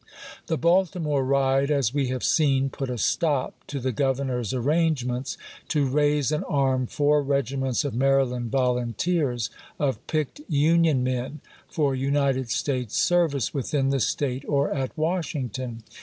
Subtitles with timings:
[0.47, 3.67] The Baltimore riot, as we have seen, put a stop Api.ig.isei.
[3.67, 10.41] to the Governor's arrangements to raise and arm four regiments of Maryland volunteers, of picked
[10.49, 15.83] Union men, for United States service within the State or at Washington.